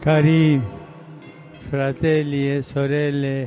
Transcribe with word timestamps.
Cari 0.00 0.58
fratelli 1.58 2.56
e 2.56 2.62
sorelle, 2.62 3.46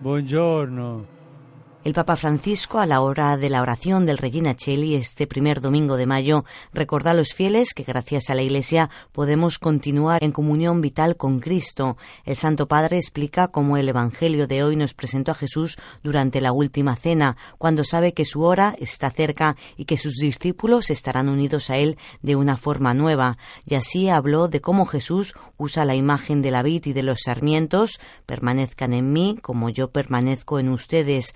buongiorno. 0.00 1.13
El 1.84 1.92
Papa 1.92 2.16
Francisco, 2.16 2.78
a 2.78 2.86
la 2.86 3.02
hora 3.02 3.36
de 3.36 3.50
la 3.50 3.60
oración 3.60 4.06
del 4.06 4.16
Regina 4.16 4.56
Cheli 4.56 4.94
este 4.94 5.26
primer 5.26 5.60
domingo 5.60 5.98
de 5.98 6.06
mayo, 6.06 6.46
recuerda 6.72 7.10
a 7.10 7.14
los 7.14 7.34
fieles 7.34 7.74
que 7.74 7.82
gracias 7.82 8.30
a 8.30 8.34
la 8.34 8.40
Iglesia 8.40 8.88
podemos 9.12 9.58
continuar 9.58 10.24
en 10.24 10.32
comunión 10.32 10.80
vital 10.80 11.18
con 11.18 11.40
Cristo. 11.40 11.98
El 12.24 12.36
Santo 12.36 12.68
Padre 12.68 12.96
explica 12.96 13.48
cómo 13.48 13.76
el 13.76 13.86
Evangelio 13.86 14.46
de 14.46 14.62
hoy 14.62 14.76
nos 14.76 14.94
presentó 14.94 15.32
a 15.32 15.34
Jesús 15.34 15.76
durante 16.02 16.40
la 16.40 16.52
última 16.52 16.96
cena, 16.96 17.36
cuando 17.58 17.84
sabe 17.84 18.14
que 18.14 18.24
su 18.24 18.40
hora 18.40 18.74
está 18.78 19.10
cerca 19.10 19.54
y 19.76 19.84
que 19.84 19.98
sus 19.98 20.14
discípulos 20.14 20.88
estarán 20.88 21.28
unidos 21.28 21.68
a 21.68 21.76
Él 21.76 21.98
de 22.22 22.34
una 22.34 22.56
forma 22.56 22.94
nueva. 22.94 23.36
Y 23.66 23.74
así 23.74 24.08
habló 24.08 24.48
de 24.48 24.62
cómo 24.62 24.86
Jesús 24.86 25.34
usa 25.58 25.84
la 25.84 25.94
imagen 25.94 26.40
de 26.40 26.50
la 26.50 26.62
vid 26.62 26.86
y 26.86 26.94
de 26.94 27.02
los 27.02 27.20
sarmientos, 27.26 28.00
permanezcan 28.24 28.94
en 28.94 29.12
mí 29.12 29.36
como 29.42 29.68
yo 29.68 29.90
permanezco 29.90 30.58
en 30.58 30.70
ustedes 30.70 31.34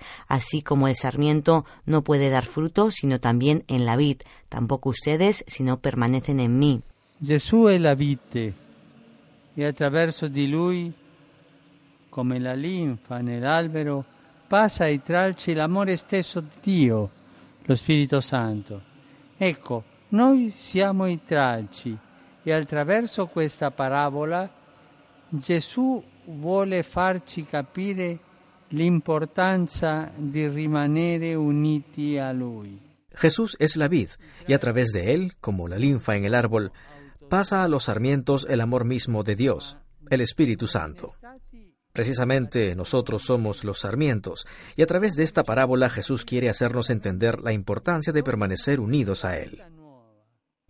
como 0.63 0.87
el 0.87 0.95
sarmiento 0.95 1.65
no 1.85 2.03
puede 2.03 2.29
dar 2.29 2.45
fruto 2.45 2.91
sino 2.91 3.19
también 3.19 3.63
en 3.67 3.85
la 3.85 3.95
vid, 3.95 4.21
tampoco 4.49 4.89
ustedes 4.89 5.43
si 5.47 5.63
no 5.63 5.79
permanecen 5.79 6.39
en 6.39 6.57
mí. 6.57 6.81
Gesù 7.17 7.65
è 7.65 7.77
la 7.77 7.95
vite 7.95 8.53
e 9.53 9.65
attraverso 9.65 10.27
di 10.27 10.47
lui, 10.47 10.91
come 12.07 12.39
la 12.39 12.53
linfa 12.53 13.19
nell'albero, 13.19 14.05
passa 14.47 14.85
ai 14.85 15.01
tralci 15.03 15.53
l'amore 15.53 15.97
stesso 15.97 16.39
di 16.39 16.47
Dio, 16.61 17.09
lo 17.61 17.75
Spirito 17.75 18.21
Santo. 18.21 18.81
Ecco, 19.37 19.83
noi 20.09 20.53
siamo 20.55 21.05
i 21.07 21.19
tralci 21.25 21.95
e 22.41 22.51
attraverso 22.53 23.27
questa 23.27 23.69
parabola 23.69 24.49
Gesù 25.29 26.01
vuole 26.25 26.83
farci 26.83 27.45
capire 27.45 28.19
l'importanza 28.69 30.11
di 30.15 30.47
rimanere 30.47 31.35
uniti 31.35 32.17
a 32.17 32.31
Lui. 32.31 32.79
Jesús 33.13 33.57
es 33.59 33.75
la 33.75 33.87
vid, 33.87 34.09
y 34.47 34.53
a 34.53 34.59
través 34.59 34.91
de 34.91 35.13
él, 35.13 35.33
como 35.41 35.67
la 35.67 35.77
linfa 35.77 36.15
en 36.15 36.25
el 36.25 36.35
árbol, 36.35 36.71
pasa 37.29 37.63
a 37.63 37.67
los 37.67 37.85
sarmientos 37.85 38.47
el 38.49 38.61
amor 38.61 38.85
mismo 38.85 39.23
de 39.23 39.35
Dios, 39.35 39.77
el 40.09 40.21
Espíritu 40.21 40.67
Santo. 40.67 41.15
Precisamente 41.91 42.75
nosotros 42.75 43.23
somos 43.23 43.63
los 43.63 43.79
sarmientos, 43.79 44.47
y 44.75 44.83
a 44.83 44.87
través 44.87 45.15
de 45.15 45.23
esta 45.23 45.43
parábola 45.43 45.89
Jesús 45.89 46.23
quiere 46.23 46.49
hacernos 46.49 46.89
entender 46.89 47.41
la 47.41 47.51
importancia 47.51 48.13
de 48.13 48.23
permanecer 48.23 48.79
unidos 48.79 49.25
a 49.25 49.37
Él. 49.37 49.61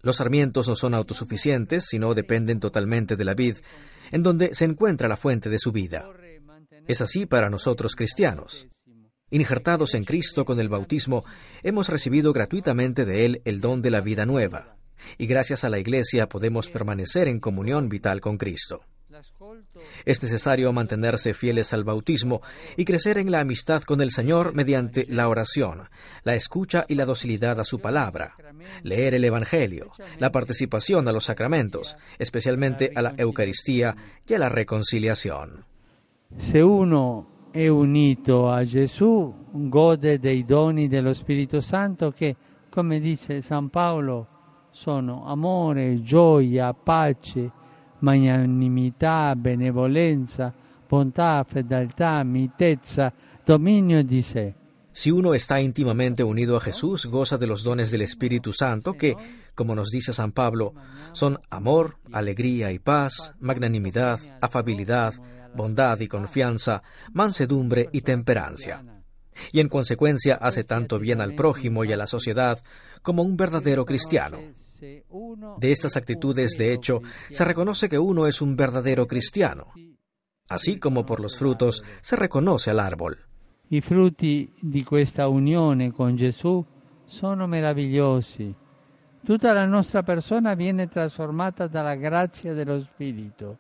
Los 0.02 0.16
sarmientos 0.16 0.67
no 0.69 0.75
son 0.75 0.94
autosuficientes, 0.94 1.86
sino 1.86 2.13
dependen 2.13 2.59
totalmente 2.59 3.16
de 3.16 3.25
la 3.25 3.34
vid, 3.34 3.58
en 4.11 4.23
donde 4.23 4.56
se 4.56 4.66
encuentra 4.66 5.09
la 5.09 5.17
fuente 5.17 5.50
de 5.50 5.59
su 5.59 5.72
vida. 5.72 6.09
Es 6.88 7.02
así 7.02 7.25
para 7.25 7.49
nosotros 7.49 7.95
cristianos. 7.95 8.67
Injertados 9.31 9.94
en 9.94 10.05
Cristo 10.05 10.44
con 10.44 10.59
el 10.59 10.69
bautismo, 10.69 11.23
hemos 11.61 11.89
recibido 11.89 12.33
gratuitamente 12.33 13.05
de 13.05 13.25
Él 13.25 13.41
el 13.45 13.61
don 13.61 13.81
de 13.81 13.91
la 13.91 14.02
vida 14.02 14.25
nueva, 14.25 14.77
y 15.17 15.27
gracias 15.27 15.63
a 15.63 15.69
la 15.69 15.80
Iglesia 15.80 16.27
podemos 16.27 16.69
permanecer 16.69 17.27
en 17.27 17.39
comunión 17.39 17.89
vital 17.89 18.22
con 18.22 18.38
Cristo. 18.38 18.81
Es 20.05 20.22
necesario 20.22 20.72
mantenerse 20.72 21.33
fieles 21.33 21.73
al 21.73 21.83
bautismo 21.83 22.41
y 22.77 22.85
crecer 22.85 23.17
en 23.17 23.31
la 23.31 23.39
amistad 23.39 23.81
con 23.83 24.02
el 24.02 24.11
Señor 24.11 24.53
mediante 24.53 25.05
la 25.09 25.27
oración, 25.27 25.89
la 26.23 26.35
escucha 26.35 26.85
y 26.88 26.95
la 26.95 27.05
docilidad 27.05 27.59
a 27.59 27.66
su 27.66 27.80
palabra, 27.80 28.35
leer 28.83 29.16
el 29.16 29.25
Evangelio, 29.25 29.91
la 30.19 30.31
participación 30.31 31.07
a 31.07 31.11
los 31.11 31.25
sacramentos, 31.25 31.97
especialmente 32.19 32.91
a 32.96 33.01
la 33.01 33.16
Eucaristía 33.17 33.96
y 34.28 34.34
a 34.35 34.40
la 34.40 34.50
reconciliación. 34.50 35.66
Se 36.35 36.59
uno 36.59 37.50
è 37.51 37.67
unito 37.67 38.50
a 38.50 38.63
Gesù, 38.63 39.34
gode 39.51 40.19
dei 40.19 40.45
doni 40.45 40.88
dello 40.88 41.13
Spirito 41.13 41.59
Santo 41.59 42.12
che, 42.12 42.35
come 42.69 43.00
dice 43.00 43.41
San 43.41 43.69
Paolo, 43.69 44.28
sono 44.72 45.25
amore, 45.25 46.01
gioia, 46.01 46.73
pace, 46.73 47.51
magnanimità, 48.00 49.35
benevolenza, 49.35 50.53
bontà, 50.88 51.44
fedeltà, 51.47 52.23
mitezza, 52.23 53.11
dominio 53.44 54.03
di 54.03 54.22
sé. 54.22 54.53
Si 54.91 55.09
uno 55.09 55.34
está 55.34 55.59
íntimamente 55.59 56.23
unido 56.23 56.56
a 56.56 56.59
Jesús, 56.59 57.06
goza 57.06 57.38
de 57.38 57.47
los 57.47 57.63
dones 57.63 57.90
del 57.90 58.01
Espíritu 58.01 58.51
Santo 58.51 58.94
que, 58.94 59.16
como 59.56 59.75
nos 59.75 59.90
dice 59.90 60.13
San 60.13 60.31
Pablo, 60.31 60.73
son 61.11 61.40
amor, 61.50 61.97
alegría 62.11 62.72
y 62.72 62.79
paz, 62.79 63.34
magnanimidad, 63.40 64.19
afabilidad, 64.41 65.13
bondad 65.55 65.99
y 65.99 66.07
confianza, 66.07 66.81
mansedumbre 67.13 67.89
y 67.91 68.01
temperancia. 68.01 68.83
Y 69.51 69.59
en 69.59 69.69
consecuencia 69.69 70.35
hace 70.35 70.63
tanto 70.63 70.99
bien 70.99 71.21
al 71.21 71.35
prójimo 71.35 71.83
y 71.83 71.93
a 71.93 71.97
la 71.97 72.07
sociedad 72.07 72.59
como 73.01 73.23
un 73.23 73.37
verdadero 73.37 73.85
cristiano. 73.85 74.37
De 75.57 75.71
estas 75.71 75.97
actitudes, 75.97 76.57
de 76.57 76.73
hecho, 76.73 77.01
se 77.31 77.45
reconoce 77.45 77.89
que 77.89 77.99
uno 77.99 78.27
es 78.27 78.41
un 78.41 78.55
verdadero 78.55 79.07
cristiano, 79.07 79.67
así 80.47 80.79
como 80.79 81.05
por 81.05 81.19
los 81.19 81.37
frutos 81.37 81.83
se 82.01 82.16
reconoce 82.16 82.71
al 82.71 82.79
árbol. 82.79 83.17
I 83.71 83.81
frutti 83.81 84.51
di 84.59 84.83
questa 84.83 85.27
unione 85.27 85.91
con 85.91 86.16
Gesù 86.17 86.66
sono 87.05 87.45
meravigliosi. 87.45 88.55
Tutta 89.23 89.53
la 89.53 89.66
nostra 89.66 90.01
persona 90.01 90.55
viene 90.55 90.87
trasformata 90.87 91.67
dalla 91.67 91.95
grazia 91.95 92.53
dello 92.53 92.79
Spirito. 92.79 93.57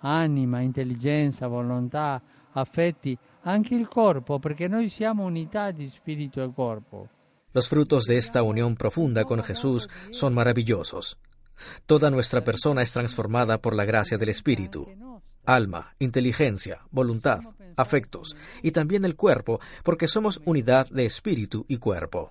Anima, 0.00 0.60
intelligenza, 0.60 1.46
volontà, 1.46 2.20
affetti, 2.52 3.16
anche 3.42 3.74
il 3.74 3.88
corpo, 3.88 4.38
perché 4.38 4.68
noi 4.68 4.88
siamo 4.88 5.24
unità 5.24 5.70
di 5.70 5.88
spirito 5.88 6.42
e 6.42 6.52
corpo. 6.54 7.08
Los 7.52 7.68
frutos 7.68 8.06
de 8.06 8.16
esta 8.16 8.42
unión 8.42 8.76
profunda 8.76 9.24
con 9.24 9.42
Jesús 9.42 9.88
son 10.10 10.34
maravillosos. 10.34 11.18
Toda 11.86 12.10
nuestra 12.10 12.42
persona 12.42 12.82
es 12.82 12.92
transformada 12.92 13.58
por 13.58 13.74
la 13.74 13.84
gracia 13.84 14.16
del 14.16 14.28
Espíritu. 14.28 14.86
Alma, 15.44 15.94
inteligencia, 15.98 16.86
voluntad, 16.90 17.40
afectos 17.76 18.36
y 18.62 18.70
también 18.70 19.04
el 19.04 19.16
cuerpo, 19.16 19.60
porque 19.82 20.06
somos 20.06 20.40
unidad 20.44 20.88
de 20.90 21.06
espíritu 21.06 21.64
y 21.66 21.78
cuerpo. 21.78 22.30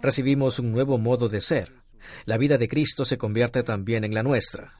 Recibimos 0.00 0.58
un 0.58 0.72
nuevo 0.72 0.98
modo 0.98 1.28
de 1.28 1.40
ser. 1.40 1.81
La 2.24 2.36
vida 2.36 2.58
de 2.58 2.68
Cristo 2.68 3.04
se 3.04 3.18
convierte 3.18 3.62
también 3.62 4.04
en 4.04 4.14
la 4.14 4.22
nuestra. 4.22 4.72